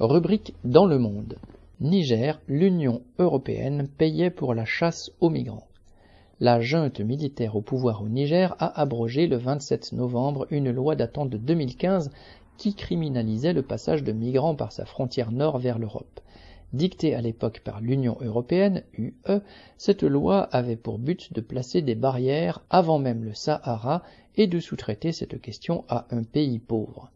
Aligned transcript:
Rubrique 0.00 0.54
Dans 0.64 0.86
le 0.86 0.98
monde. 0.98 1.38
Niger, 1.80 2.40
l'Union 2.48 3.02
européenne 3.20 3.86
payait 3.86 4.28
pour 4.28 4.52
la 4.52 4.64
chasse 4.64 5.12
aux 5.20 5.30
migrants. 5.30 5.68
La 6.40 6.60
junte 6.60 6.98
militaire 6.98 7.54
au 7.54 7.60
pouvoir 7.60 8.02
au 8.02 8.08
Niger 8.08 8.56
a 8.58 8.80
abrogé 8.80 9.28
le 9.28 9.36
27 9.36 9.92
novembre 9.92 10.48
une 10.50 10.72
loi 10.72 10.96
datant 10.96 11.26
de 11.26 11.36
2015 11.36 12.10
qui 12.56 12.74
criminalisait 12.74 13.52
le 13.52 13.62
passage 13.62 14.02
de 14.02 14.10
migrants 14.10 14.56
par 14.56 14.72
sa 14.72 14.84
frontière 14.84 15.30
nord 15.30 15.58
vers 15.58 15.78
l'Europe. 15.78 16.18
Dictée 16.72 17.14
à 17.14 17.20
l'époque 17.20 17.60
par 17.64 17.80
l'Union 17.80 18.16
européenne, 18.20 18.82
UE, 18.98 19.12
cette 19.78 20.02
loi 20.02 20.40
avait 20.50 20.74
pour 20.74 20.98
but 20.98 21.32
de 21.32 21.40
placer 21.40 21.82
des 21.82 21.94
barrières 21.94 22.64
avant 22.68 22.98
même 22.98 23.22
le 23.22 23.32
Sahara 23.32 24.02
et 24.34 24.48
de 24.48 24.58
sous-traiter 24.58 25.12
cette 25.12 25.40
question 25.40 25.84
à 25.88 26.08
un 26.10 26.24
pays 26.24 26.58
pauvre. 26.58 27.12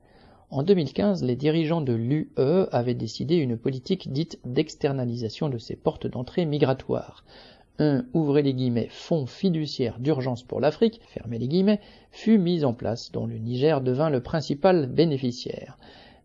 En 0.51 0.63
2015, 0.63 1.25
les 1.25 1.37
dirigeants 1.37 1.83
de 1.83 1.93
l'UE 1.93 2.31
avaient 2.73 2.95
décidé 2.95 3.37
une 3.37 3.59
politique 3.59 4.11
dite 4.13 4.41
d'externalisation 4.47 5.51
de 5.51 5.59
ces 5.59 5.77
portes 5.77 6.07
d'entrée 6.07 6.47
migratoires. 6.47 7.23
Un 7.79 8.07
ouvrez 8.15 8.41
les 8.41 8.55
guillemets 8.55 8.89
fonds 8.91 9.27
fiduciaire 9.27 9.99
d'urgence 9.99 10.43
pour 10.43 10.61
l'Afrique, 10.61 11.03
fermez 11.07 11.39
les 11.39 11.49
guillemets, 11.49 11.81
fut 12.13 12.39
mis 12.39 12.65
en 12.65 12.73
place 12.73 13.13
dont 13.13 13.27
le 13.27 13.37
Niger 13.37 13.83
devint 13.83 14.09
le 14.09 14.23
principal 14.23 14.87
bénéficiaire. 14.87 15.77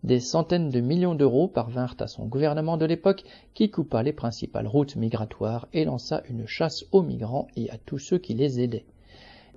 Des 0.06 0.22
centaines 0.22 0.70
de 0.70 0.80
millions 0.80 1.16
d'euros 1.16 1.50
parvinrent 1.50 1.98
à 2.00 2.08
son 2.08 2.26
gouvernement 2.26 2.78
de 2.78 2.86
l'époque 2.86 3.26
qui 3.54 3.70
coupa 3.70 4.04
les 4.04 4.14
principales 4.14 4.68
routes 4.68 4.96
migratoires 4.96 5.68
et 5.74 5.84
lança 5.84 6.24
une 6.30 6.48
chasse 6.48 6.86
aux 6.94 7.04
migrants 7.04 7.48
et 7.58 7.70
à 7.72 7.78
tous 7.78 8.00
ceux 8.00 8.20
qui 8.20 8.34
les 8.36 8.62
aidaient 8.62 8.86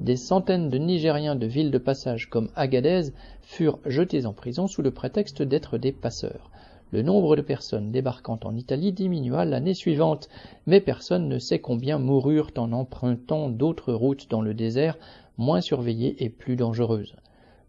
des 0.00 0.16
centaines 0.16 0.68
de 0.68 0.78
Nigériens 0.78 1.36
de 1.36 1.46
villes 1.46 1.70
de 1.70 1.78
passage 1.78 2.28
comme 2.28 2.50
Agadez 2.55 3.12
furent 3.42 3.78
jetés 3.86 4.27
en 4.27 4.32
prison 4.32 4.66
sous 4.66 4.82
le 4.82 4.91
prétexte 4.91 5.42
d'être 5.42 5.78
des 5.78 5.92
passeurs. 5.92 6.50
Le 6.92 7.02
nombre 7.02 7.34
de 7.34 7.42
personnes 7.42 7.91
débarquant 7.91 8.38
en 8.45 8.55
Italie 8.55 8.92
diminua 8.92 9.45
l'année 9.45 9.74
suivante, 9.74 10.28
mais 10.66 10.80
personne 10.80 11.28
ne 11.28 11.38
sait 11.38 11.58
combien 11.58 11.98
moururent 11.98 12.53
en 12.56 12.72
empruntant 12.72 13.48
d'autres 13.48 13.92
routes 13.92 14.30
dans 14.30 14.42
le 14.42 14.55
désert, 14.55 14.97
moins 15.38 15.61
surveillées 15.61 16.22
et 16.22 16.28
plus 16.28 16.56
dangereuses. 16.56 17.16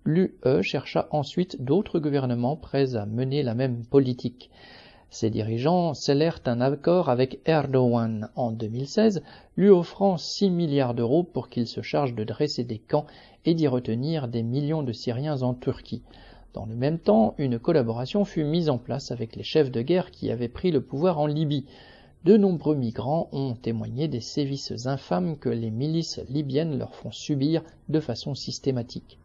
L'UE 0.06 0.38
chercha 0.62 1.08
ensuite 1.12 1.62
d'autres 1.64 2.00
gouvernements 2.00 2.56
prêts 2.56 2.96
à 2.96 3.06
mener 3.06 3.42
la 3.42 3.56
même 3.56 3.84
politique. 3.86 4.50
Ses 5.10 5.30
dirigeants 5.30 5.94
scellèrent 5.94 6.42
un 6.46 6.60
accord 6.60 7.10
avec 7.10 7.40
Erdogan 7.46 8.30
en 8.36 8.52
2016, 8.52 9.24
lui 9.56 9.70
offrant 9.70 10.18
6 10.18 10.50
milliards 10.50 10.94
d'euros 10.94 11.24
pour 11.24 11.48
qu'il 11.48 11.66
se 11.66 11.82
charge 11.82 12.14
de 12.14 12.26
dresser 12.26 12.66
des 12.66 12.78
camps 12.78 13.06
et 13.46 13.54
d'y 13.54 13.68
retenir 13.68 14.28
des 14.28 14.44
millions 14.44 14.84
de 14.84 14.92
Syriens 14.92 15.42
en 15.44 15.54
Turquie. 15.54 16.04
Dans 16.54 16.66
le 16.66 16.76
même 16.76 17.00
temps, 17.00 17.36
une 17.38 17.58
collaboration 17.58 18.26
fut 18.26 18.44
mise 18.44 18.70
en 18.70 18.78
place 18.78 19.12
avec 19.12 19.36
les 19.38 19.44
chefs 19.44 19.72
de 19.72 19.82
guerre 19.82 20.12
qui 20.12 20.30
avaient 20.30 20.50
pris 20.50 20.72
le 20.72 20.82
pouvoir 20.82 21.20
en 21.20 21.28
Libye. 21.28 21.66
De 22.26 22.36
nombreux 22.36 22.76
migrants 22.76 23.30
ont 23.32 23.54
témoigné 23.54 24.10
des 24.10 24.22
sévices 24.22 24.88
infâmes 24.88 25.38
que 25.38 25.50
les 25.50 25.72
milices 25.72 26.20
libyennes 26.28 26.78
leur 26.78 26.96
font 26.96 27.12
subir 27.12 27.64
de 27.88 28.02
façon 28.02 28.36
systématique. 28.36 29.20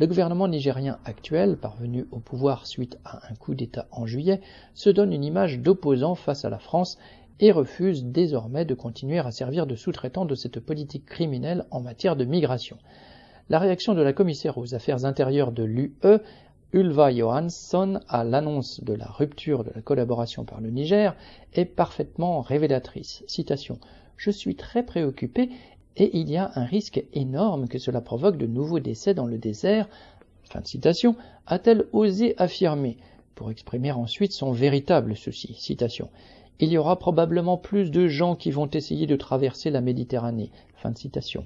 Le 0.00 0.06
gouvernement 0.06 0.48
nigérien 0.48 0.98
actuel, 1.04 1.58
parvenu 1.58 2.06
au 2.10 2.20
pouvoir 2.20 2.66
suite 2.66 2.98
à 3.04 3.20
un 3.30 3.34
coup 3.34 3.54
d'État 3.54 3.86
en 3.90 4.06
juillet, 4.06 4.40
se 4.72 4.88
donne 4.88 5.12
une 5.12 5.24
image 5.24 5.58
d'opposant 5.58 6.14
face 6.14 6.46
à 6.46 6.48
la 6.48 6.58
France 6.58 6.96
et 7.38 7.52
refuse 7.52 8.06
désormais 8.06 8.64
de 8.64 8.72
continuer 8.72 9.18
à 9.18 9.30
servir 9.30 9.66
de 9.66 9.76
sous-traitant 9.76 10.24
de 10.24 10.34
cette 10.34 10.58
politique 10.58 11.04
criminelle 11.04 11.66
en 11.70 11.82
matière 11.82 12.16
de 12.16 12.24
migration. 12.24 12.78
La 13.50 13.58
réaction 13.58 13.92
de 13.92 14.00
la 14.00 14.14
commissaire 14.14 14.56
aux 14.56 14.74
affaires 14.74 15.04
intérieures 15.04 15.52
de 15.52 15.64
l'UE, 15.64 15.92
Ulva 16.72 17.12
Johansson, 17.14 18.00
à 18.08 18.24
l'annonce 18.24 18.82
de 18.82 18.94
la 18.94 19.04
rupture 19.06 19.64
de 19.64 19.70
la 19.74 19.82
collaboration 19.82 20.46
par 20.46 20.62
le 20.62 20.70
Niger, 20.70 21.14
est 21.52 21.66
parfaitement 21.66 22.40
révélatrice. 22.40 23.22
Citation 23.26 23.78
Je 24.16 24.30
suis 24.30 24.56
très 24.56 24.82
préoccupé 24.82 25.50
et 26.00 26.16
il 26.16 26.30
y 26.30 26.38
a 26.38 26.50
un 26.54 26.64
risque 26.64 27.04
énorme 27.12 27.68
que 27.68 27.78
cela 27.78 28.00
provoque 28.00 28.38
de 28.38 28.46
nouveaux 28.46 28.80
décès 28.80 29.12
dans 29.12 29.26
le 29.26 29.36
désert, 29.36 29.86
fin 30.44 30.62
de 30.62 30.66
citation, 30.66 31.14
a-t-elle 31.46 31.84
osé 31.92 32.34
affirmer, 32.38 32.96
pour 33.34 33.50
exprimer 33.50 33.92
ensuite 33.92 34.32
son 34.32 34.50
véritable 34.50 35.14
souci. 35.14 35.54
Citation. 35.58 36.08
Il 36.58 36.70
y 36.70 36.78
aura 36.78 36.98
probablement 36.98 37.58
plus 37.58 37.90
de 37.90 38.08
gens 38.08 38.34
qui 38.34 38.50
vont 38.50 38.68
essayer 38.70 39.06
de 39.06 39.16
traverser 39.16 39.68
la 39.68 39.82
Méditerranée. 39.82 40.50
Fin 40.76 40.90
de 40.90 40.96
citation. 40.96 41.44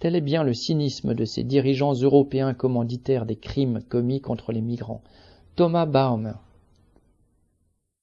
Tel 0.00 0.16
est 0.16 0.20
bien 0.20 0.42
le 0.42 0.54
cynisme 0.54 1.14
de 1.14 1.24
ces 1.24 1.44
dirigeants 1.44 1.94
européens 1.94 2.52
commanditaires 2.52 3.26
des 3.26 3.36
crimes 3.36 3.80
commis 3.88 4.20
contre 4.20 4.50
les 4.50 4.60
migrants. 4.60 5.02
Thomas 5.54 5.86
Baumer, 5.86 6.34